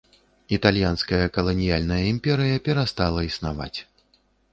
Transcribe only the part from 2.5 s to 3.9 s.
перастала існаваць.